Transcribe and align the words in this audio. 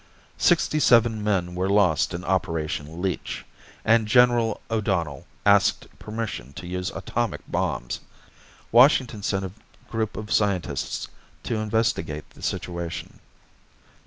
Sixty 0.39 0.79
seven 0.79 1.23
men 1.23 1.53
were 1.53 1.69
lost 1.69 2.11
in 2.15 2.23
Operation 2.25 3.03
Leech, 3.03 3.45
and 3.85 4.07
General 4.07 4.59
O'Donnell 4.71 5.27
asked 5.45 5.85
permission 5.99 6.53
to 6.53 6.65
use 6.65 6.89
atomic 6.95 7.41
bombs. 7.47 7.99
Washington 8.71 9.21
sent 9.21 9.45
a 9.45 9.51
group 9.91 10.17
of 10.17 10.33
scientists 10.33 11.07
to 11.43 11.57
investigate 11.57 12.27
the 12.31 12.41
situation. 12.41 13.19